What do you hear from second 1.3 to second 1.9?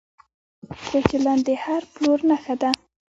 د هر